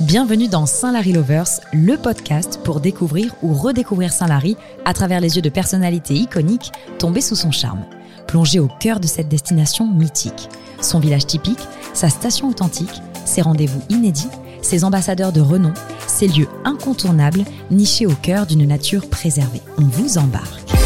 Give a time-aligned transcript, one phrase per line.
[0.00, 4.56] Bienvenue dans Saint-Larry Lovers, le podcast pour découvrir ou redécouvrir Saint-Larry
[4.86, 7.84] à travers les yeux de personnalités iconiques tombées sous son charme.
[8.26, 10.48] Plongez au cœur de cette destination mythique.
[10.80, 11.60] Son village typique,
[11.92, 14.30] sa station authentique, ses rendez-vous inédits,
[14.62, 15.74] ses ambassadeurs de renom,
[16.06, 19.60] ses lieux incontournables nichés au cœur d'une nature préservée.
[19.76, 20.79] On vous embarque.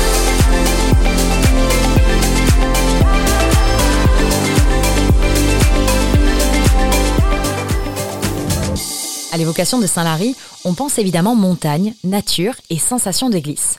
[9.35, 13.79] À l'évocation de Saint-Lary, on pense évidemment montagne, nature et sensation de glisse.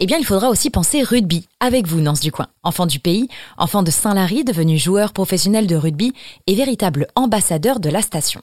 [0.00, 2.48] Eh bien, il faudra aussi penser rugby, avec vous, Nance du coin.
[2.64, 6.14] Enfant du pays, enfant de Saint-Lary, devenu joueur professionnel de rugby
[6.48, 8.42] et véritable ambassadeur de la station.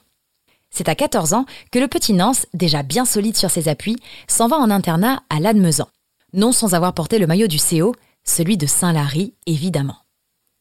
[0.70, 4.48] C'est à 14 ans que le petit Nance, déjà bien solide sur ses appuis, s'en
[4.48, 5.88] va en internat à Lannemezan.
[6.32, 7.94] Non sans avoir porté le maillot du CO,
[8.24, 9.98] celui de Saint-Lary, évidemment.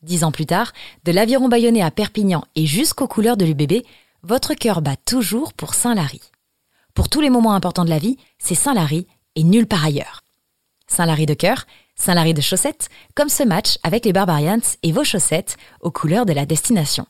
[0.02, 0.74] Dix ans plus tard,
[1.06, 3.86] de l'Aviron Bayonnais à Perpignan et jusqu'aux couleurs de l'UBB,
[4.26, 6.22] votre cœur bat toujours pour Saint-Lary.
[6.96, 9.06] Pour tous les moments importants de la vie, c'est Saint-Lary
[9.36, 10.24] et nulle part ailleurs.
[10.88, 15.58] Saint-Lary de cœur, Saint-Lary de chaussettes, comme ce match avec les Barbarians et vos chaussettes
[15.82, 17.06] aux couleurs de la destination.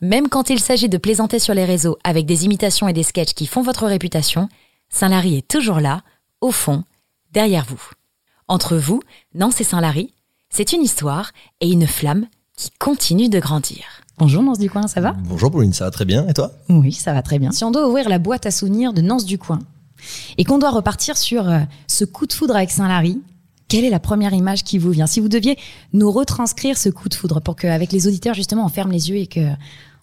[0.00, 3.34] Même quand il s'agit de plaisanter sur les réseaux avec des imitations et des sketchs
[3.34, 4.48] qui font votre réputation,
[4.88, 6.02] Saint-Lary est toujours là,
[6.40, 6.84] au fond,
[7.32, 7.82] derrière vous.
[8.46, 9.02] Entre vous,
[9.34, 10.14] Nance et Saint-Lary,
[10.48, 14.05] c'est une histoire et une flamme qui continue de grandir.
[14.18, 15.14] Bonjour Nance du Coin, ça va?
[15.28, 16.50] Bonjour Pauline, ça va très bien et toi?
[16.70, 17.50] Oui, ça va très bien.
[17.50, 19.58] Si on doit ouvrir la boîte à souvenirs de Nance du Coin
[20.38, 23.20] et qu'on doit repartir sur euh, ce coup de foudre avec Saint-Lary,
[23.68, 25.06] quelle est la première image qui vous vient?
[25.06, 25.58] Si vous deviez
[25.92, 29.16] nous retranscrire ce coup de foudre pour qu'avec les auditeurs justement on ferme les yeux
[29.16, 29.50] et que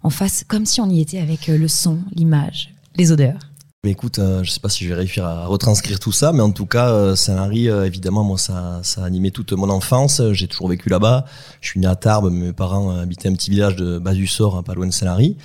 [0.03, 3.39] on fasse comme si on y était avec euh, le son, l'image, les odeurs.
[3.85, 6.39] Mais écoute, euh, je sais pas si je vais réussir à retranscrire tout ça, mais
[6.39, 10.21] en tout cas, euh, Saint-Lary, euh, évidemment, moi, ça, ça a animé toute mon enfance.
[10.31, 11.25] J'ai toujours vécu là-bas.
[11.59, 14.87] Je suis né à Tarbes, mes parents habitaient un petit village de Bas-du-Sort, pas loin
[14.87, 15.35] de Saint-Lary.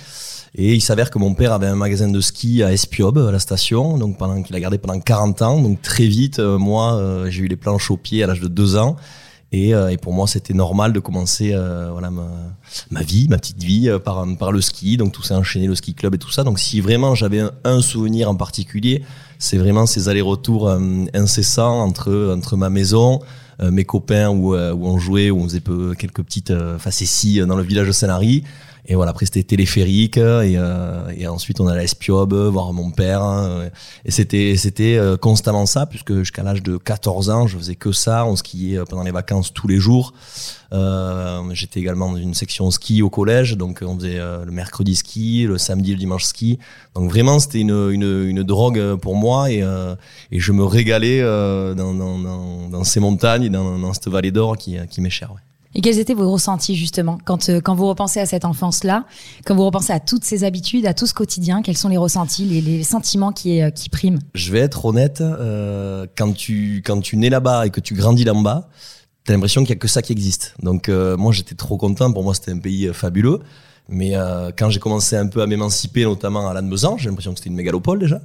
[0.55, 3.39] Et il s'avère que mon père avait un magasin de ski à Espiob, à la
[3.39, 5.61] station, donc pendant qu'il a gardé pendant 40 ans.
[5.61, 8.95] Donc très vite, moi, j'ai eu les planches au pied à l'âge de 2 ans.
[9.51, 12.27] Et, et, pour moi, c'était normal de commencer euh, voilà ma,
[12.91, 14.97] ma, vie, ma petite vie euh, par, par le ski.
[14.97, 16.43] Donc tout s'est enchaîné, le ski club et tout ça.
[16.43, 19.03] Donc si vraiment j'avais un, souvenir en particulier,
[19.39, 20.79] c'est vraiment ces allers-retours euh,
[21.13, 23.19] incessants entre entre ma maison,
[23.61, 25.61] mes copains où, où on jouait, où on faisait
[25.97, 28.45] quelques petites facéties dans le village de Saint-Lary
[28.91, 32.89] et voilà, après c'était téléphérique et, euh, et, ensuite on allait à Espiob voir mon
[32.89, 33.21] père.
[33.21, 33.69] Hein,
[34.03, 37.91] et c'était c'était euh, constamment ça puisque jusqu'à l'âge de 14 ans, je faisais que
[37.91, 38.25] ça.
[38.25, 40.13] On skiait euh, pendant les vacances tous les jours.
[40.73, 44.95] Euh, J'étais également dans une section ski au collège, donc on faisait euh, le mercredi
[44.95, 46.57] ski, le samedi, le dimanche ski.
[46.95, 49.63] Donc vraiment c'était une, une, une, drogue pour moi et,
[50.31, 54.57] et je me régalais dans, dans, dans, dans, ces montagnes, dans, dans cette vallée d'or
[54.57, 55.31] qui, qui m'est chère.
[55.31, 55.41] Ouais.
[55.75, 59.05] Et quels étaient vos ressentis justement quand, euh, quand vous repensez à cette enfance-là,
[59.45, 62.45] quand vous repensez à toutes ces habitudes, à tout ce quotidien, quels sont les ressentis,
[62.45, 64.19] les, les sentiments qui, euh, qui priment?
[64.33, 68.23] Je vais être honnête, euh, quand tu quand tu nais là-bas et que tu grandis
[68.23, 68.69] là-bas,
[69.23, 70.55] t'as l'impression qu'il y a que ça qui existe.
[70.63, 73.39] Donc moi j'étais trop content, pour moi c'était un pays fabuleux.
[73.89, 77.39] Mais euh, quand j'ai commencé un peu à m'émanciper, notamment à Lannemezan, j'ai l'impression que
[77.39, 78.21] c'était une mégalopole déjà.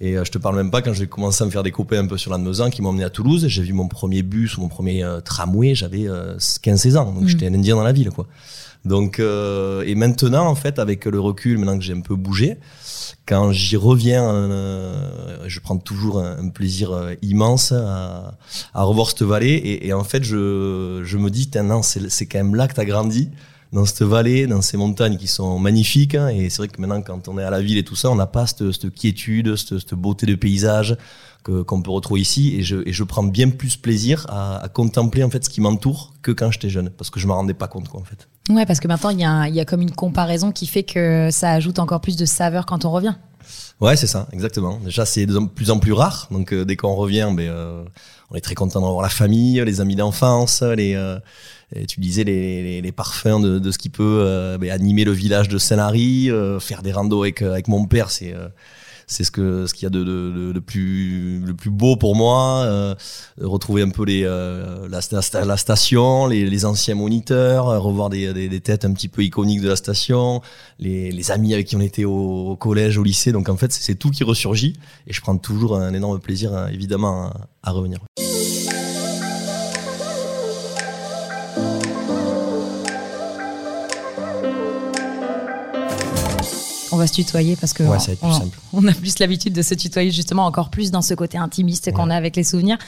[0.00, 2.00] Et euh, je te parle même pas quand j'ai commencé à me faire des copains
[2.00, 3.46] un peu sur Lannemezan qui m'ont emmené à Toulouse.
[3.46, 7.28] J'ai vu mon premier bus ou mon premier euh, tramway, j'avais 15-16 ans, donc mmh.
[7.28, 8.26] j'étais un Indien dans la ville, quoi.
[8.84, 12.58] Donc euh, et maintenant en fait avec le recul, maintenant que j'ai un peu bougé,
[13.26, 16.92] quand j'y reviens, euh, je prends toujours un, un plaisir
[17.22, 18.34] immense à,
[18.74, 22.38] à, revoir cette vallée et, et en fait je, je me dis, non, c'est quand
[22.38, 23.30] même là que t'as grandi
[23.74, 26.14] dans cette vallée, dans ces montagnes qui sont magnifiques.
[26.14, 28.08] Hein, et c'est vrai que maintenant, quand on est à la ville et tout ça,
[28.08, 30.96] on n'a pas cette, quiétude, cette, beauté de paysage
[31.42, 32.54] qu'on peut retrouver ici.
[32.56, 36.50] Et je, prends bien plus plaisir à, contempler en fait ce qui m'entoure que quand
[36.52, 38.28] j'étais jeune, parce que je m'en rendais pas compte quoi en fait.
[38.48, 40.84] Ouais, parce que maintenant il y, a, il y a comme une comparaison qui fait
[40.84, 43.14] que ça ajoute encore plus de saveur quand on revient.
[43.80, 44.78] Ouais, c'est ça, exactement.
[44.84, 46.28] Déjà, c'est de plus en plus rare.
[46.30, 47.84] Donc, euh, dès qu'on revient, ben, euh,
[48.30, 50.96] on est très content de revoir la famille, les amis d'enfance, les,
[51.76, 55.04] euh, tu disais les, les, les, parfums de, de ce qui peut euh, ben, animer
[55.04, 58.34] le village de Saint-Lary, euh, faire des randos avec, avec mon père, c'est
[59.06, 62.16] c'est ce que ce qu'il y a de, de, de, plus le plus beau pour
[62.16, 62.94] moi euh,
[63.40, 68.32] retrouver un peu les euh, la, la, la, station les, les, anciens moniteurs revoir des,
[68.32, 70.40] des, des, têtes un petit peu iconiques de la station
[70.78, 73.32] les, les amis avec qui on était au, au collège au lycée.
[73.32, 74.74] Donc en fait c'est tout qui ressurgit
[75.06, 77.98] et je prends toujours un énorme plaisir évidemment à, à revenir
[86.94, 88.58] on va se tutoyer parce que ouais, ça va être plus on, simple.
[88.72, 92.10] on, a plus l'habitude de se tutoyer justement encore plus dans ce côté intimiste qu'on
[92.10, 92.78] a avec les souvenirs.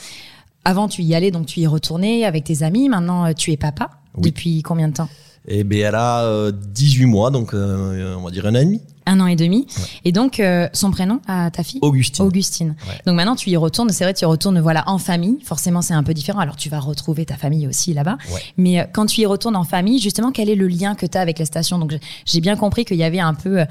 [0.65, 2.89] Avant, tu y allais, donc tu y retournais avec tes amis.
[2.89, 3.91] Maintenant, tu es papa.
[4.17, 4.23] Oui.
[4.31, 5.09] Depuis combien de temps?
[5.49, 9.21] Et ben elle a 18 mois, donc on va dire un an et demi un
[9.21, 9.67] an et demi.
[10.05, 11.79] Et donc, euh, son prénom à ta fille?
[11.83, 12.25] Augustine.
[12.25, 12.77] Augustine.
[13.07, 13.91] Donc maintenant, tu y retournes.
[13.91, 15.39] C'est vrai, tu y retournes voilà, en famille.
[15.45, 16.41] Forcément, c'est un peu différent.
[16.41, 18.19] Alors, tu vas retrouver ta famille aussi là-bas.
[18.57, 21.17] Mais euh, quand tu y retournes en famille, justement, quel est le lien que tu
[21.17, 21.79] as avec la station?
[21.79, 23.65] Donc, j'ai bien compris qu'il y avait un peu, euh,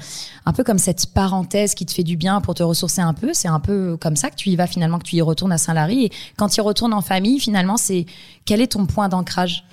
[0.46, 3.30] un peu comme cette parenthèse qui te fait du bien pour te ressourcer un peu.
[3.34, 5.58] C'est un peu comme ça que tu y vas finalement, que tu y retournes à
[5.58, 6.06] Saint-Lary.
[6.06, 8.06] Et quand tu y retournes en famille, finalement, c'est
[8.46, 9.64] quel est ton point d'ancrage?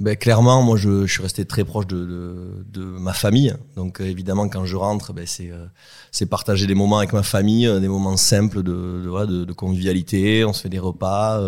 [0.00, 3.54] Ben, clairement, moi, je, je, suis resté très proche de, de, de ma famille.
[3.76, 5.66] Donc, euh, évidemment, quand je rentre, ben, c'est euh,
[6.10, 10.42] c'est partager des moments avec ma famille, euh, des moments simples de, de, de convivialité.
[10.46, 11.38] On se fait des repas.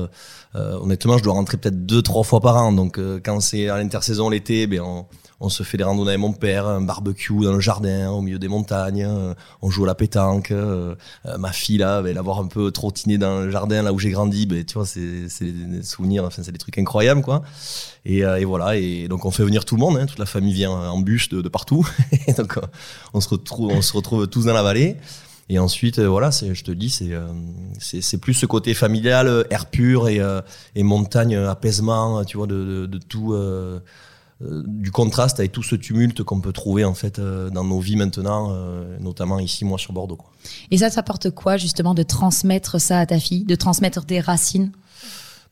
[0.55, 2.73] honnêtement, je dois rentrer peut-être deux, trois fois par an.
[2.73, 5.07] Donc, quand c'est à l'intersaison l'été, ben, on,
[5.43, 8.39] on se fait des randonnées avec mon père, un barbecue dans le jardin, au milieu
[8.39, 9.05] des montagnes.
[9.05, 10.53] Euh, on joue à la pétanque.
[10.53, 10.95] Euh,
[11.27, 14.11] euh, ma fille là, elle avoir un peu trottiné dans le jardin là où j'ai
[14.11, 17.43] grandi, ben, tu vois, c'est des souvenirs, enfin c'est des trucs incroyables quoi.
[18.05, 20.55] Et, et, voilà, et donc on fait venir tout le monde, hein, toute la famille
[20.55, 21.87] vient en bus de, de partout.
[22.27, 22.59] et donc
[23.13, 24.97] on se retrouve, on se retrouve tous dans la vallée.
[25.49, 27.11] Et ensuite, voilà, je te dis, c'est
[27.81, 30.21] c'est plus ce côté familial, air pur et,
[30.77, 33.35] et montagne, apaisement, tu vois, de, de tout.
[34.45, 37.81] Euh, du contraste avec tout ce tumulte qu'on peut trouver en fait euh, dans nos
[37.81, 40.17] vies maintenant, euh, notamment ici moi sur Bordeaux.
[40.17, 40.31] Quoi.
[40.71, 44.73] Et ça t'apporte quoi justement de transmettre ça à ta fille, de transmettre des racines?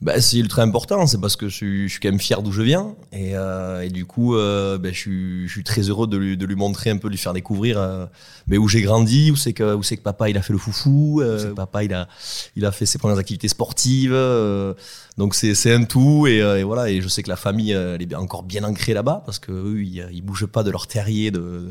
[0.00, 2.52] Ben, c'est ultra important, c'est parce que je suis, je suis, quand même fier d'où
[2.52, 6.06] je viens et, euh, et du coup, euh, ben, je, suis, je suis très heureux
[6.06, 8.06] de lui, de lui montrer un peu, de lui faire découvrir euh,
[8.46, 10.58] ben, où j'ai grandi, où c'est que où c'est que papa il a fait le
[10.58, 12.08] foufou, euh, papa il a
[12.56, 14.72] il a fait ses premières activités sportives, euh,
[15.20, 18.14] donc c'est un tout et, et, voilà et je sais que la famille elle est
[18.14, 21.70] encore bien ancrée là-bas parce que eux ils, ils bougent pas de leur terrier de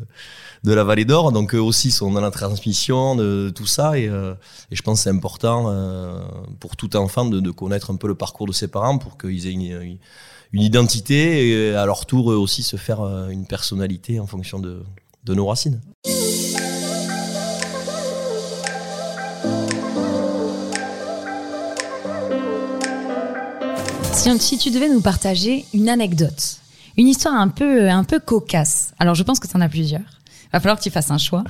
[0.64, 1.32] de la Vallée d'Or.
[1.32, 3.98] Donc eux aussi sont dans la transmission de tout ça.
[3.98, 4.34] Et, euh,
[4.72, 6.22] je pense c'est important euh,
[6.60, 9.52] pour tout enfant de, connaître un peu le parcours de ses parents pour qu'ils aient
[9.52, 9.98] une,
[10.54, 14.84] identité et à leur tour eux aussi se faire euh, une personnalité en fonction de
[15.28, 15.80] nos racines.
[24.20, 26.58] Si, tu devais nous partager une anecdote,
[26.98, 30.02] une histoire un peu, un peu cocasse, alors je pense que tu en as plusieurs,
[30.52, 31.46] va falloir que tu fasses un choix.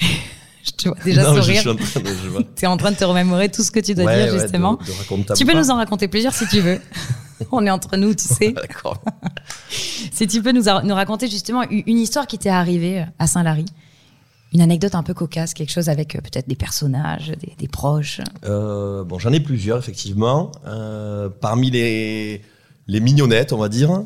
[0.64, 1.62] je te vois déjà sourire.
[2.56, 4.78] tu es en train de te remémorer tout ce que tu dois dire, justement.
[5.36, 6.80] tu peux nous en raconter plusieurs si tu veux.
[7.52, 8.52] On est entre nous, tu sais.
[8.52, 8.98] D'accord.
[10.10, 13.66] si tu peux nous, nous raconter justement une histoire qui t'est arrivée à Saint-Lary.
[14.52, 18.20] Une anecdote un peu cocasse, quelque chose avec euh, peut-être des personnages, des, proches.
[18.44, 20.52] Euh, bon, j'en ai plusieurs, effectivement.
[20.66, 22.42] Euh, parmi les,
[22.86, 24.04] les mignonnettes, on va dire,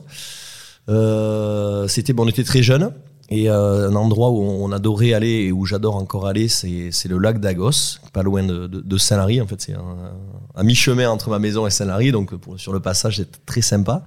[1.88, 2.92] c'était, bon, on était très jeunes.
[3.32, 7.38] Et un endroit où on adorait aller et où j'adore encore aller, c'est le lac
[7.38, 9.40] d'Agos, pas loin de, de, Saint-Lary.
[9.40, 13.18] En fait, c'est un, mi-chemin entre ma maison et Saint-Lary, donc pour, sur le passage,
[13.18, 14.04] c'est très sympa.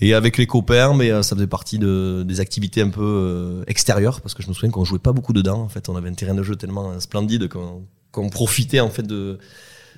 [0.00, 3.64] Et avec les copains, mais euh, ça faisait partie de, des activités un peu euh,
[3.66, 5.60] extérieures, parce que je me souviens qu'on jouait pas beaucoup dedans.
[5.60, 9.38] En fait, on avait un terrain de jeu tellement splendide qu'on profitait en fait de,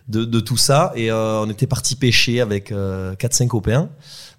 [0.09, 0.93] de, de tout ça.
[0.95, 3.91] Et euh, on était parti pêcher avec euh, 4-5 copains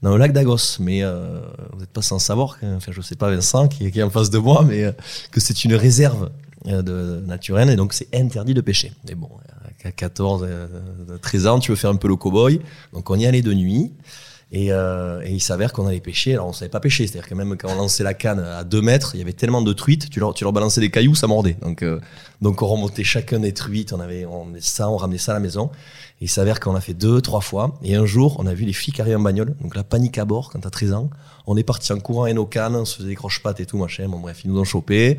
[0.02, 0.80] dans le lac d'Agos.
[0.80, 1.40] Mais euh,
[1.74, 4.38] vous n'êtes pas sans savoir, enfin je sais pas Vincent qui, est en face de
[4.38, 4.92] moi, mais euh,
[5.32, 6.30] que c'est une réserve
[6.68, 8.92] euh, de naturelle et donc c'est interdit de pêcher.
[9.08, 9.30] Mais bon,
[9.84, 10.46] à 14,
[11.22, 12.60] 13 ans, tu veux faire un peu le cow-boy,
[12.94, 13.94] donc on y allait de nuit.
[14.52, 16.34] Et, euh, et, il s'avère qu'on allait pêcher.
[16.34, 18.82] Alors on savait pas pêcher, c'est-à-dire que même quand on lançait la canne à 2
[18.82, 21.28] mètres, il y avait tellement de truites, tu leur, tu leur balançais des cailloux, ça
[21.28, 21.56] mordait.
[21.62, 22.00] Donc, euh,
[22.42, 25.40] donc on remontait chacun des truites, on avait on ça, on ramenait ça à la
[25.40, 25.70] maison.
[26.20, 27.78] Et il s'avère qu'on a fait deux, trois fois.
[27.84, 29.56] Et un jour, on a vu les flics arriver en bagnole.
[29.62, 31.10] Donc la panique à bord quand t'as 13 ans.
[31.52, 33.80] On est parti en courant et nos cannes, on se faisait des croche-pattes et tout,
[33.80, 34.08] machin.
[34.08, 35.18] Bon, bref, ils nous ont chopé.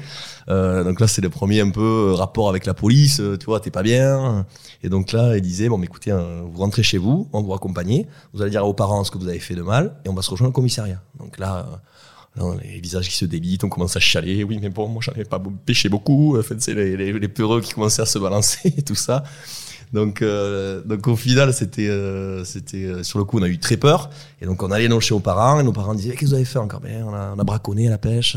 [0.49, 3.19] Euh, donc là, c'est le premier un peu euh, rapport avec la police.
[3.19, 4.47] Euh, tu vois, t'es pas bien.
[4.85, 7.53] Et donc là, ils disaient, bon, mais écoutez, hein, vous rentrez chez vous, on vous
[7.53, 8.07] accompagner.
[8.33, 10.23] Vous allez dire aux parents ce que vous avez fait de mal et on va
[10.23, 11.03] se rejoindre au commissariat.
[11.19, 11.67] Donc là,
[12.63, 14.45] les visages qui se délitent, on commence à chialer.
[14.45, 16.39] Oui, mais bon, moi, j'en ai pas pêché beaucoup.
[16.39, 19.25] En fait, c'est les, les, les peureux qui commençaient à se balancer et tout ça.
[19.93, 23.59] Donc, euh, donc au final, c'était, euh, c'était euh, sur le coup, on a eu
[23.59, 24.11] très peur.
[24.41, 26.35] Et donc, on allait nous chez nos parents et nos parents disaient Qu'est-ce que vous
[26.35, 26.81] avez fait encore?
[26.81, 28.37] Ben, on, a, on a braconné à la pêche.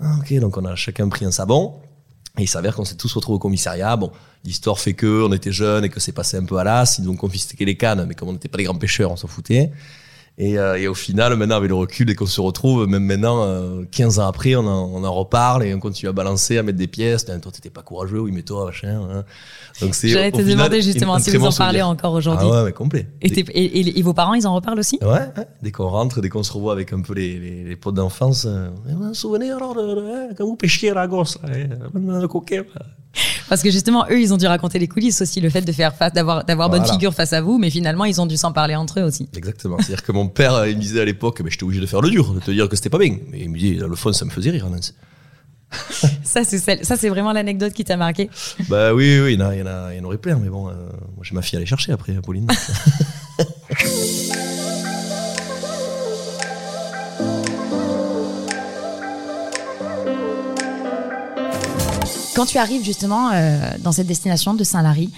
[0.00, 1.74] Ah, ok, donc on a chacun pris un sabon.
[2.38, 3.96] Et il s'avère qu'on s'est tous retrouvés au commissariat.
[3.96, 4.10] Bon,
[4.44, 6.98] l'histoire fait que on était jeunes et que c'est passé un peu à l'as.
[6.98, 9.16] Ils nous ont confisqué les cannes, mais comme on n'était pas des grands pêcheurs, on
[9.16, 9.70] s'en foutait.
[10.36, 13.44] Et, euh, et, au final, maintenant, avec le recul, dès qu'on se retrouve, même maintenant,
[13.44, 16.64] euh, 15 ans après, on en, on en, reparle et on continue à balancer, à
[16.64, 17.24] mettre des pièces.
[17.24, 19.00] Toi, t'étais pas courageux, oui, mais toi, machin.
[19.10, 19.24] Hein.
[19.80, 20.08] Donc c'est.
[20.08, 22.48] J'allais te demander justement si vous en parlez encore aujourd'hui.
[22.50, 23.06] Ah ouais, mais complet.
[23.22, 24.98] Et, et, et, vos parents, ils en reparlent aussi?
[25.02, 25.28] Ouais,
[25.62, 28.44] dès qu'on rentre, dès qu'on se revoit avec un peu les, les, les potes d'enfance,
[28.44, 31.50] euh, vous vous souvenez alors de, de, hein, quand vous pêchiez à la gosse, là,
[31.94, 32.66] hein, le coquet.
[33.48, 35.94] Parce que justement, eux, ils ont dû raconter les coulisses aussi, le fait de faire
[35.94, 38.74] face, d'avoir, d'avoir bonne figure face à vous, mais finalement, ils ont dû s'en parler
[38.74, 39.28] entre eux aussi.
[39.36, 39.76] Exactement.
[39.78, 42.10] C'est-à-dire que mon père, il me disait à l'époque, mais j'étais obligé de faire le
[42.10, 43.16] dur, de te dire que c'était pas bien.
[43.30, 44.92] Mais il me dit, dans le fond, ça me faisait rire, Nancy.
[46.22, 48.30] ça, c'est ça, c'est vraiment l'anecdote qui t'a marqué.
[48.68, 50.18] Bah oui, oui, il y en, a, il y en, a, il y en aurait
[50.18, 50.72] plein, mais bon, euh,
[51.16, 52.46] moi j'ai ma fille à aller chercher après, Pauline.
[62.34, 65.10] Quand tu arrives justement euh, dans cette destination de Saint-Lary,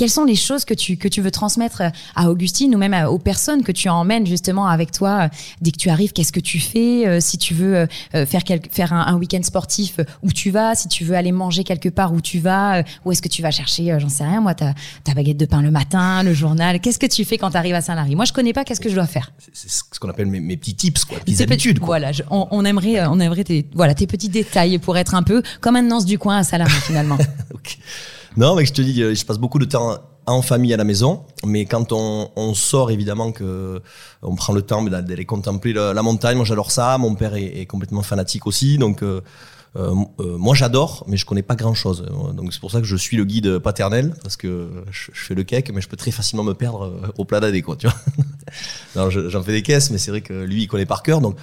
[0.00, 1.82] quelles sont les choses que tu, que tu veux transmettre
[2.16, 5.28] à Augustine ou même aux personnes que tu emmènes justement avec toi
[5.60, 8.40] dès que tu arrives Qu'est-ce que tu fais euh, Si tu veux euh, faire,
[8.70, 12.22] faire un, week-end sportif, où tu vas Si tu veux aller manger quelque part, où
[12.22, 14.72] tu vas Où est-ce que tu vas chercher, j'en sais rien, moi, ta,
[15.04, 17.74] ta baguette de pain le matin, le journal Qu'est-ce que tu fais quand tu arrives
[17.74, 18.16] à Saint-Lary?
[18.16, 20.76] Moi, je connais pas, qu'est-ce que je dois faire C'est ce qu'on appelle mes, petits
[20.76, 21.78] tips, quoi, petites habitudes.
[21.78, 21.98] Quoi.
[21.98, 25.76] Voilà, on, aimerait, on aimerait tes, voilà, tes petits détails pour être un peu comme
[25.76, 27.18] un nonce du coin à Saint-Lary finalement.
[27.54, 27.76] okay.
[28.36, 31.24] Non, mais je te dis, je passe beaucoup de temps en famille à la maison,
[31.44, 33.82] mais quand on, on sort évidemment que
[34.22, 36.36] on prend le temps d'aller contempler la, montagne.
[36.36, 36.96] Moi, j'adore ça.
[36.98, 39.02] Mon père est, est, complètement fanatique aussi, donc.
[39.02, 39.20] Euh,
[39.76, 42.04] euh, euh, moi j'adore, mais je connais pas grand chose.
[42.34, 45.44] Donc c'est pour ça que je suis le guide paternel parce que je, fais le
[45.44, 47.76] cake, mais je peux très facilement me perdre au plat d'adé quoi.
[47.76, 51.20] Tu vois J'en fais des caisses, mais c'est vrai que lui il connaît par cœur.
[51.20, 51.36] Donc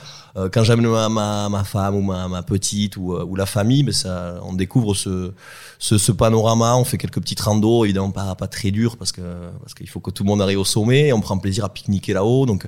[0.52, 4.40] quand j'amène ma, ma, femme ou ma, ma petite ou, ou la famille, ben, ça,
[4.44, 5.32] on découvre ce
[5.80, 6.76] ce, ce, panorama.
[6.76, 9.22] On fait quelques petites randos, évidemment pas, pas très dur parce que
[9.62, 11.08] parce qu'il faut que tout le monde arrive au sommet.
[11.08, 12.46] Et on prend plaisir à pique-niquer là-haut.
[12.46, 12.68] Donc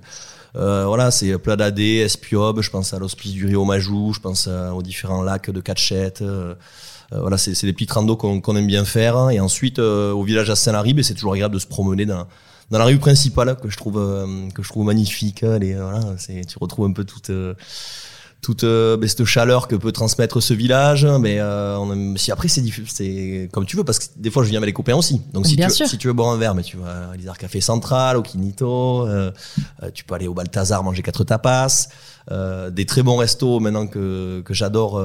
[0.56, 2.62] euh, voilà, c'est Pladade, Espiob.
[2.62, 4.14] Je pense à l'hospice du Rio Majou.
[4.14, 6.22] Je pense aux différents lacs de Catchette.
[6.22, 6.56] Euh,
[7.12, 9.30] euh, voilà, c'est des petites randos qu'on aime bien faire.
[9.32, 12.28] Et ensuite, au village à Saint-Lary, ben, c'est toujours agréable de se promener dans
[12.72, 13.96] dans la rue principale que je trouve
[14.54, 15.42] que je trouve magnifique.
[15.42, 16.02] Les, voilà,
[16.48, 17.32] tu retrouves un peu toute
[18.42, 21.06] toute euh, cette chaleur que peut transmettre ce village.
[21.06, 24.50] Mais euh, on si après c'est c'est comme tu veux parce que des fois je
[24.50, 25.22] viens avec les copains aussi.
[25.34, 27.62] Donc si tu, si tu veux boire un verre, mais tu vas à l'Isar Café
[27.62, 29.32] Central, au Kinito, euh,
[29.84, 31.90] euh, tu peux aller au Balthazar manger quatre tapas.
[32.32, 35.02] Euh, des très bons restos maintenant que, que j'adore.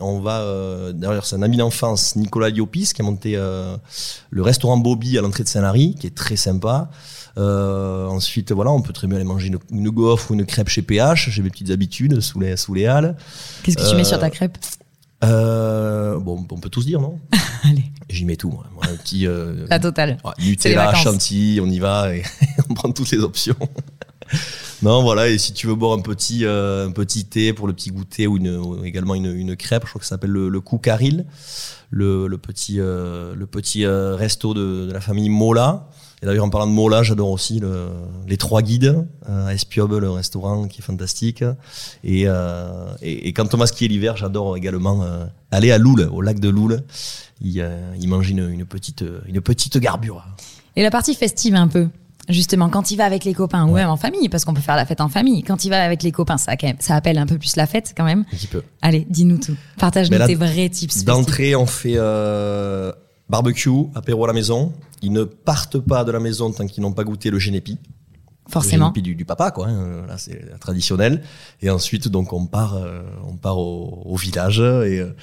[0.00, 5.18] on va d'ailleurs c'est un ami d'enfance Nicolas Liopis qui a monté le restaurant Bobby
[5.18, 6.88] à l'entrée de Saint-Lary qui est très sympa.
[7.38, 10.68] Euh, ensuite, voilà, on peut très bien aller manger une, une gaufre ou une crêpe
[10.68, 11.30] chez PH.
[11.30, 13.16] J'ai mes petites habitudes sous les, sous les halles.
[13.62, 14.58] Qu'est-ce que tu mets sur ta crêpe
[15.22, 17.18] euh, bon, on peut tous dire, non
[17.64, 17.84] Allez.
[18.08, 18.64] J'y mets tout, moi.
[18.82, 19.26] un petit.
[19.26, 20.16] Euh, La totale.
[20.38, 22.22] Nutella, chantilly, on y va et
[22.70, 23.56] on prend toutes les options.
[24.82, 25.28] non, voilà.
[25.28, 28.26] Et si tu veux boire un petit, euh, un petit thé pour le petit goûter
[28.26, 31.26] ou, une, également une, une crêpe, je crois que ça s'appelle le, le Koukaril,
[31.90, 35.88] le, le petit, euh, le petit euh, resto de, de, la famille Mola.
[36.22, 37.88] Et d'ailleurs, en parlant de Mola, j'adore aussi le,
[38.26, 41.42] les trois guides euh, Espiobe, le restaurant qui est fantastique.
[42.04, 46.20] Et, euh, et, et, quand Thomas skier l'hiver, j'adore également euh, aller à Loul, au
[46.20, 46.82] lac de Loul.
[47.40, 50.24] Il, euh, il mange une, une, petite, une petite garbure.
[50.76, 51.88] Et la partie festive un peu
[52.28, 54.76] Justement, quand il va avec les copains, ou même en famille, parce qu'on peut faire
[54.76, 57.38] la fête en famille, quand il va avec les copains, ça, ça appelle un peu
[57.38, 58.24] plus la fête quand même.
[58.32, 58.62] Un petit peu.
[58.82, 59.56] Allez, dis-nous tout.
[59.78, 61.04] Partage-nous tes vrais tips.
[61.04, 61.96] D'entrée, on fait
[63.30, 64.72] barbecue, apéro à la maison.
[65.02, 67.78] Ils ne partent pas de la maison tant qu'ils n'ont pas goûté le génépi.
[68.48, 68.88] Forcément.
[68.88, 69.68] Le génépi du, papa, quoi.
[69.68, 70.06] Hein.
[70.08, 71.22] Là, c'est traditionnel.
[71.62, 75.14] Et ensuite, donc, on part, euh, on part au, au village et, euh,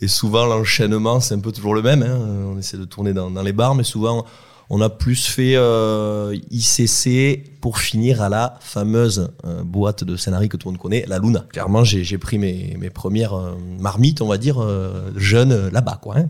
[0.00, 2.02] et souvent l'enchaînement, c'est un peu toujours le même.
[2.02, 2.18] Hein.
[2.54, 4.24] On essaie de tourner dans, dans les bars, mais souvent
[4.68, 10.48] on a plus fait euh, ICC pour finir à la fameuse euh, boîte de scénario
[10.48, 11.44] que tout le monde connaît, la Luna.
[11.52, 14.60] Clairement, j'ai pris mes, mes premières euh, marmites, on va dire,
[15.16, 15.98] jeunes là-bas.
[16.02, 16.18] quoi.
[16.18, 16.28] Hein.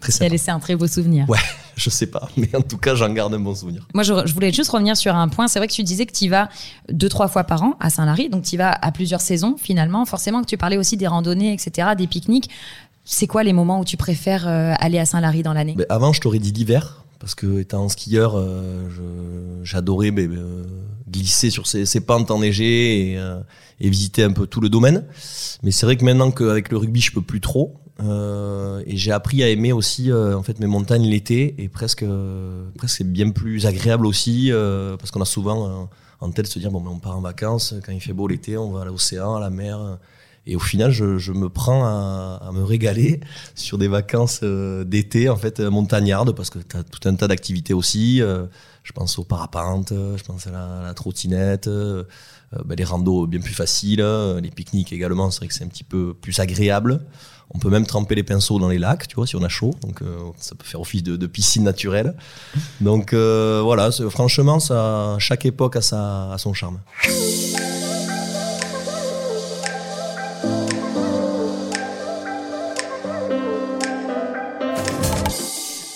[0.00, 1.28] Très Qui a laissé un très beau souvenir.
[1.28, 1.38] Ouais,
[1.76, 3.86] je sais pas, mais en tout cas, j'en garde un bon souvenir.
[3.92, 5.48] Moi, je, je, voulais juste revenir sur un point.
[5.48, 6.48] C'est vrai que tu disais que tu y vas
[6.90, 10.04] deux, trois fois par an à Saint-Lary, donc tu y vas à plusieurs saisons finalement.
[10.06, 12.50] Forcément que tu parlais aussi des randonnées, etc., des pique-niques.
[13.06, 15.76] C'est quoi les moments où tu préfères aller à Saint-Lary dans l'année?
[15.90, 18.86] Avant, je t'aurais dit l'hiver parce que étant skieur, euh,
[19.62, 20.62] j'adorais euh,
[21.08, 23.40] glisser sur ces, ces pentes enneigées et, euh,
[23.80, 25.06] et, visiter un peu tout le domaine.
[25.62, 27.80] Mais c'est vrai que maintenant qu'avec le rugby, je peux plus trop.
[27.98, 32.04] Et j'ai appris à aimer aussi en fait mes montagnes l'été et presque
[32.76, 34.50] presque c'est bien plus agréable aussi
[34.98, 35.88] parce qu'on a souvent
[36.20, 38.26] en tête de se dire bon ben, on part en vacances quand il fait beau
[38.26, 39.98] l'été on va à l'océan à la mer
[40.46, 43.20] et au final, je, je me prends à, à, me régaler
[43.54, 47.28] sur des vacances euh, d'été, en fait, montagnardes, parce que tu as tout un tas
[47.28, 48.20] d'activités aussi.
[48.20, 48.44] Euh,
[48.82, 52.04] je pense au parapente, je pense à la, trottinette, euh,
[52.66, 54.04] ben, les randos bien plus faciles,
[54.42, 57.00] les pique-niques également, c'est vrai que c'est un petit peu plus agréable.
[57.54, 59.70] On peut même tremper les pinceaux dans les lacs, tu vois, si on a chaud.
[59.80, 60.00] Donc,
[60.36, 62.14] ça peut faire office de, de piscine naturelle.
[62.82, 66.80] Donc, voilà, franchement, ça, chaque époque a, sa, a son charme.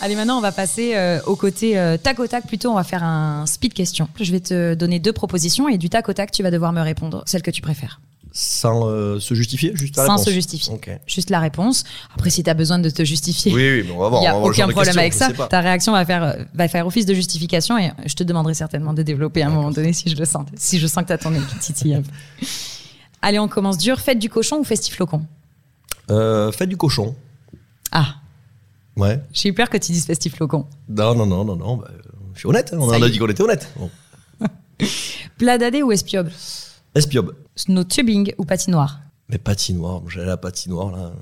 [0.08, 2.46] Allez, maintenant, on va passer euh, au côté euh, tac au tac.
[2.46, 4.08] Plutôt, on va faire un speed question.
[4.18, 6.80] Je vais te donner deux propositions et du tac au tac, tu vas devoir me
[6.80, 8.00] répondre celle que tu préfères.
[8.32, 10.24] Sans euh, se justifier, juste la Sans réponse.
[10.24, 10.72] se justifier.
[11.06, 11.84] Juste la réponse.
[12.14, 14.22] Après, si tu as besoin de te justifier, Oui, oui, mais on va voir.
[14.22, 15.46] il n'y a aucun problème question, avec ça.
[15.46, 19.02] Ta réaction va faire, va faire office de justification et je te demanderai certainement de
[19.02, 20.46] développer à un moment donné si je le sens.
[20.56, 22.02] Si je sens que tu as ton peu.
[23.20, 24.00] Allez, on commence dur.
[24.00, 25.20] Fête du cochon ou festiflocon
[26.10, 27.14] Euh, faites du cochon.
[27.92, 28.14] Ah,
[28.98, 29.20] Ouais.
[29.32, 30.66] j'ai eu peur que tu dises festiflocon.
[30.88, 31.76] Non, non, non, non, non.
[31.78, 31.90] bah,
[32.34, 32.70] je suis honnête.
[32.74, 33.12] hein, On Ça en a y est.
[33.12, 33.68] dit qu'on était honnête.
[33.78, 33.90] Bon.
[35.38, 36.28] Plat dadé ou espiobe?
[36.94, 37.34] Espiobe.
[37.56, 39.00] Snow tubing ou patinoire?
[39.28, 40.02] Mais patinoire.
[40.08, 41.12] J'allais à la patinoire, là.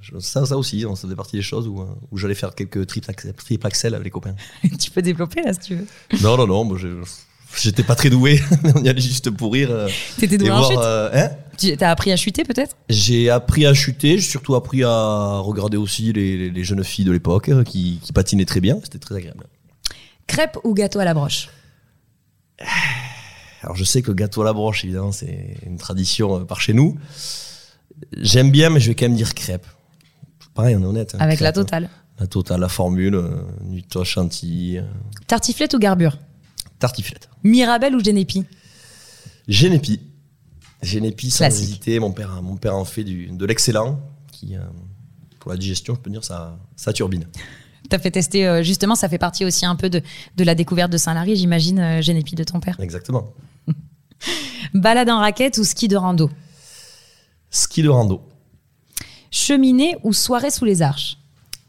[0.00, 2.54] Je- Ça, ça aussi, hein, ça faisait partie des choses où, euh, où j'allais faire
[2.54, 4.34] quelques triple axel, triple axel avec les copains.
[4.78, 5.86] Tu peux développer là si tu veux.
[6.22, 6.64] non, non, non.
[6.64, 7.02] Moi, je-
[7.56, 8.40] j'étais pas très doué.
[8.74, 9.70] On y allait juste pour rire.
[9.70, 9.88] euh,
[10.18, 11.30] T'étais doué en voir, chute euh, hein?
[11.58, 12.76] Tu as appris à chuter peut-être?
[12.88, 17.04] J'ai appris à chuter, j'ai surtout appris à regarder aussi les, les- les jeunes filles
[17.04, 18.78] de l'époque euh, qui, qui patinaient très bien.
[18.84, 19.44] C'était très agréable.
[20.28, 21.48] Crêpe ou gâteau à la broche?
[23.62, 26.74] Alors je sais que gâteau à la broche, évidemment, c'est une tradition euh, par chez
[26.74, 26.96] nous.
[28.16, 29.66] J'aime bien, mais je vais quand même dire crêpe.
[30.54, 31.14] Pareil, on est honnête.
[31.14, 31.84] hein, Avec la crêpe, totale.
[31.84, 32.02] hein.
[32.20, 34.82] La totale, la formule, euh, chantilly, euh,
[35.26, 36.18] Tartiflette ou garbure?
[36.78, 37.28] Tartiflette.
[37.44, 38.44] Mirabelle ou génépi
[39.46, 40.00] Génépi.
[40.82, 41.64] Génépi, sans Classique.
[41.68, 41.98] hésiter.
[41.98, 43.98] Mon père, mon père en fait du, de l'excellent,
[44.30, 44.60] qui, euh,
[45.40, 47.26] pour la digestion, je peux dire, ça, ça turbine.
[47.88, 50.02] T'as fait tester, euh, justement, ça fait partie aussi un peu de,
[50.36, 52.76] de la découverte de Saint-Lary, j'imagine, euh, génépi de ton père.
[52.80, 53.32] Exactement.
[54.74, 56.30] Balade en raquette ou ski de rando?
[57.50, 58.22] Ski de rando.
[59.30, 61.16] Cheminée ou soirée sous les arches?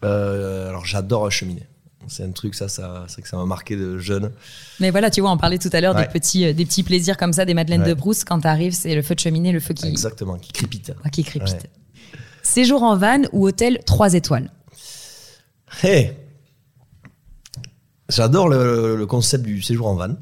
[0.01, 1.67] Alors j'adore cheminer.
[2.09, 4.31] C'est un truc, ça, ça c'est que ça m'a marqué de jeune.
[4.79, 6.01] Mais voilà, tu vois, on parlait tout à l'heure Ouais.
[6.07, 7.89] des, petits, euh, des petits plaisirs comme ça, des madeleines Ouais.
[7.89, 8.23] de brousse.
[8.23, 10.91] Quand t'arrives, c'est le feu de cheminée, le feu qui, Exactement, qui crépite.
[11.03, 11.53] ah, qui crépite.
[11.53, 11.69] Ouais.
[12.41, 14.51] Séjour en van ou hôtel 3 étoiles?
[15.83, 16.13] Hey
[18.09, 20.15] J'adore le, le concept du séjour en van.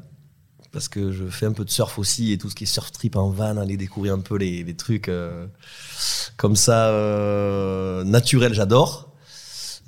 [0.72, 2.92] Parce que je fais un peu de surf aussi et tout ce qui est surf
[2.92, 5.46] trip en van, aller découvrir un peu les, les trucs euh,
[6.36, 9.07] comme ça euh, naturels, j'adore.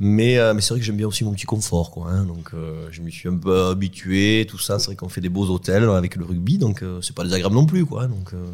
[0.02, 2.08] Mais, euh, mais c'est vrai que j'aime bien aussi mon petit confort, quoi.
[2.10, 2.24] hein.
[2.24, 4.78] donc euh, je me suis un peu habitué, tout ça.
[4.78, 7.54] C'est vrai qu'on fait des beaux hôtels avec le rugby, donc euh, c'est pas désagréable
[7.54, 8.06] non plus, quoi.
[8.06, 8.46] Donc euh,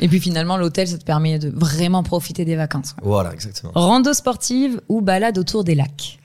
[0.00, 2.92] Et puis finalement, l'hôtel, ça te permet de vraiment profiter des vacances.
[2.92, 3.02] quoi.
[3.08, 3.72] voilà, exactement.
[3.74, 6.18] Rando sportive ou balade autour des lacs?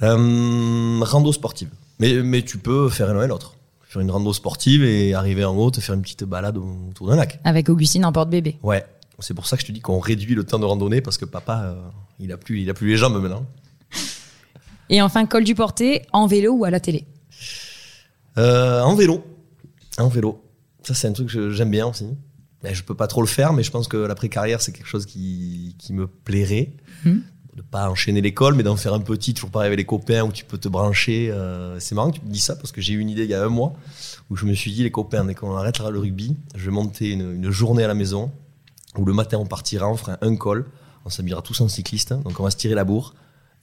[0.00, 1.70] Rando sportive.
[1.98, 3.54] Mais, mais tu peux faire l'un et l'autre.
[3.88, 7.16] Faire une rando sportive et arriver en haut, te faire une petite balade autour d'un
[7.16, 7.40] lac.
[7.44, 8.58] Avec Augustine en porte-bébé.
[8.62, 8.84] Ouais.
[9.18, 11.24] C'est pour ça que je te dis qu'on réduit le temps de randonnée parce que
[11.24, 11.74] papa,
[12.18, 13.46] il a plus, il a plus les jambes maintenant.
[14.92, 17.06] Et enfin, col du porté, en vélo ou à la télé
[18.38, 19.24] Euh, en vélo.
[19.98, 20.44] En vélo.
[20.82, 22.06] Ça, c'est un truc que j'aime bien aussi.
[22.62, 25.06] Mais je peux pas trop le faire, mais je pense que l'après-carrière, c'est quelque chose
[25.06, 26.74] qui, qui me plairait.
[27.04, 27.22] Mhm.
[27.56, 30.30] De pas enchaîner l'école, mais d'en faire un petit, toujours pareil avec les copains, où
[30.32, 31.30] tu peux te brancher.
[31.30, 33.30] euh, c'est marrant que tu me dis ça, parce que j'ai eu une idée il
[33.30, 33.72] y a un mois,
[34.30, 37.10] où je me suis dit, les copains, dès qu'on arrêtera le rugby, je vais monter
[37.10, 38.30] une, une journée à la maison,
[38.96, 40.66] où le matin on partira, on fera un col,
[41.04, 43.14] on s'habillera tous en cycliste, hein, donc on va se tirer la bourre.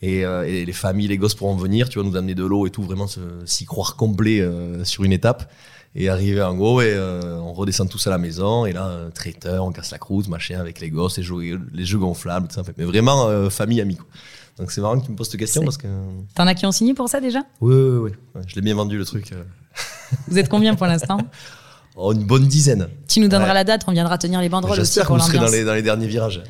[0.01, 2.65] Et, euh, et les familles, les gosses pourront venir, tu vas nous amener de l'eau
[2.65, 3.07] et tout, vraiment
[3.45, 5.51] s'y croire complet euh, sur une étape.
[5.95, 9.65] Et arriver en gros, et euh, on redescend tous à la maison, et là, traiteur,
[9.65, 12.61] on casse la croûte, machin, avec les gosses, les jeux, les jeux gonflables, tout ça.
[12.77, 13.95] Mais vraiment, famille, amis.
[13.95, 14.05] Quoi.
[14.59, 15.87] Donc c'est marrant que tu me poses cette question parce que.
[16.35, 17.39] T'en as qui ont signé pour ça déjà?
[17.59, 18.11] Oui, oui, oui.
[18.35, 19.33] Ouais, je l'ai bien vendu le truc.
[20.27, 21.17] Vous êtes combien pour l'instant?
[21.95, 22.87] Oh, une bonne dizaine.
[23.07, 23.53] Tu nous donneras Ouais.
[23.55, 25.73] la date, on viendra tenir les banderoles aussi J'espère que vous serez dans les, dans
[25.73, 26.41] les derniers virages.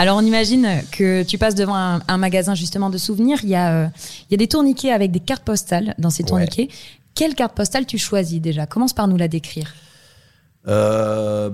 [0.00, 3.54] Alors on imagine que tu passes devant un, un magasin justement de souvenirs, il y,
[3.54, 3.88] a, euh,
[4.28, 6.28] il y a des tourniquets avec des cartes postales dans ces Ouais.
[6.30, 6.68] tourniquets.
[7.14, 8.64] Quelle carte postale tu choisis déjà?
[8.64, 9.74] Commence par nous la décrire.
[10.68, 11.50] Euh,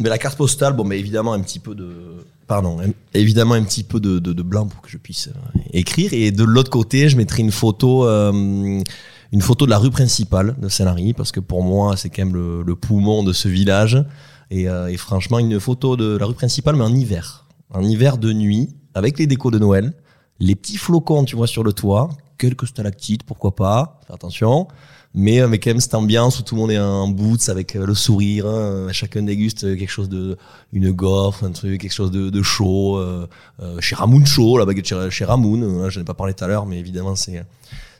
[0.00, 1.88] mais la carte postale, bon, mais évidemment un petit peu de,
[2.48, 2.78] pardon,
[3.12, 6.12] évidemment un petit peu de, de- de blanc pour que je puisse euh, écrire.
[6.14, 8.32] Et de l'autre côté, je mettrai une photo, euh,
[9.32, 12.34] une photo de la rue principale de Saint-Lary, parce que pour moi, c'est quand même
[12.34, 14.04] le, le poumon de ce village.
[14.50, 18.32] Et, et franchement, une photo de la rue principale, mais en hiver, en hiver de
[18.32, 19.94] nuit, avec les décos de Noël,
[20.40, 24.68] les petits flocons, tu vois, sur le toit, quelques stalactites, pourquoi pas, fais attention
[25.14, 27.86] mais avec quand même cette ambiance où tout le monde est en boots avec euh,
[27.86, 30.36] le sourire, hein, chacun déguste quelque chose de,
[30.72, 33.28] une gaufre, un truc, quelque chose de, de chaud, euh,
[33.62, 36.48] euh, chez Ramoun chaud, la baguette chez, Ramoun, euh, je n'ai pas parlé tout à
[36.48, 37.44] l'heure, mais évidemment c'est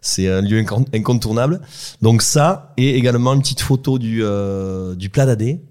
[0.00, 1.62] c'est un lieu incon- incontournable.
[2.02, 5.62] Donc ça et également une petite photo du euh, du plat d'Adé.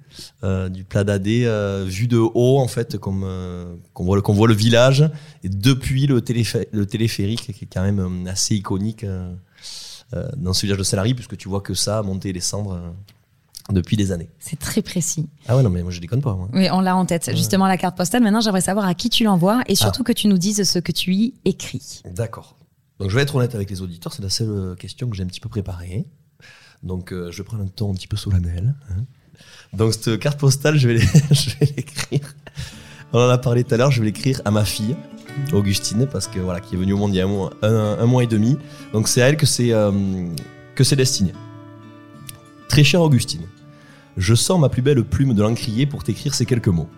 [0.44, 4.22] Euh, du plat d'Adé euh, vu de haut en fait comme euh, qu'on voit le
[4.22, 5.10] qu'on voit le village
[5.44, 6.22] et depuis le,
[6.72, 9.06] le téléphérique qui est quand même assez iconique
[10.38, 12.94] dans ce village de Salary, puisque tu vois que ça, monter et descendre
[13.72, 14.30] depuis des années.
[14.40, 15.28] C'est très précis.
[15.48, 16.36] Ah ouais, non, mais moi je déconne pas.
[16.36, 16.50] Moi.
[16.54, 17.32] Oui, on l'a en tête.
[17.36, 18.22] Justement, la carte postale.
[18.22, 20.08] Maintenant, j'aimerais savoir à qui tu l'envoies et surtout Ah.
[20.08, 22.02] que tu nous dises ce que tu y écris.
[22.14, 22.58] D'accord.
[23.00, 25.28] Donc je vais être honnête avec les auditeurs, c'est la seule question que j'ai un
[25.28, 26.06] petit peu préparée.
[26.84, 28.76] Donc euh, je vais prendre un ton un petit peu solennel.
[28.92, 29.06] hein.
[29.74, 31.00] Donc cette carte postale, je vais
[31.76, 32.36] l'écrire.
[33.14, 34.96] On en a parlé tout à l'heure, je vais l'écrire à ma fille,
[35.52, 38.06] Augustine, parce que voilà, qui est venue au monde il y a un mois, un-
[38.06, 38.58] mois et demi.
[38.92, 39.92] Donc c'est à elle que c'est euh,
[40.76, 41.34] que c'est destiné.
[42.70, 43.44] Très chère Augustine,
[44.18, 46.90] je sors ma plus belle plume de l'encrier pour t'écrire ces quelques mots.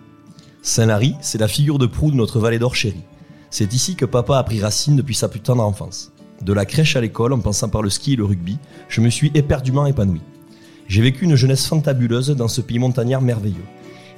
[0.62, 3.04] Saint-Lary, c'est la figure de proue de notre vallée d'or chérie.
[3.50, 6.12] C'est ici que papa a pris racine depuis sa plus tendre enfance.
[6.42, 9.08] De la crèche à l'école, en passant par le ski et le rugby, je me
[9.08, 10.20] suis éperdument épanoui.
[10.88, 13.64] J'ai vécu une jeunesse fantabuleuse dans ce pays montagnard merveilleux.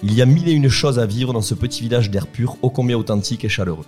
[0.02, 2.56] Il y a mille et une choses à vivre dans ce petit village d'air pur,
[2.62, 3.86] ô combien authentique et chaleureux.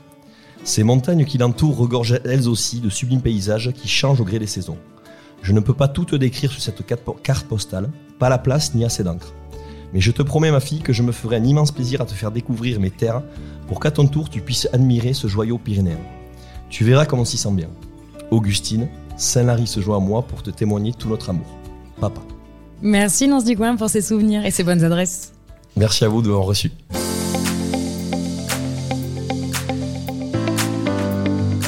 [0.64, 4.46] Ces montagnes qui l'entourent regorgent elles aussi de sublimes paysages qui changent au gré des
[4.46, 4.76] saisons.
[5.42, 8.38] Je ne peux pas tout te décrire sur cette carte po- carte postale, pas la
[8.38, 9.32] place ni assez d'encre.
[9.92, 12.12] Mais je te promets, ma fille, que je me ferai un immense plaisir à te
[12.12, 13.22] faire découvrir mes terres
[13.68, 15.98] pour qu'à ton tour tu puisses admirer ce joyau pyrénéen.
[16.68, 17.68] Tu verras comme on s'y sent bien.
[18.30, 21.46] Augustine, Saint-Lary se joint à moi pour te témoigner tout notre amour.
[22.00, 22.20] Papa.
[22.82, 25.32] Merci, Nance du Coin, pour ces souvenirs et ces bonnes adresses.
[25.76, 26.70] Merci à vous de m'avoir reçu.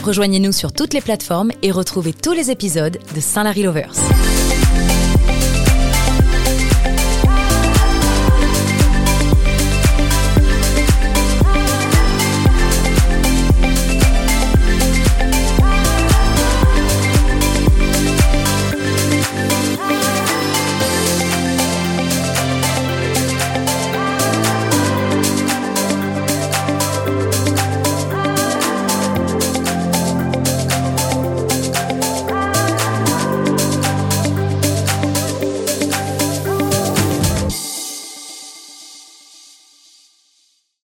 [0.03, 3.93] Rejoignez-nous sur toutes les plateformes et retrouvez tous les épisodes de Saint-Larry Lovers.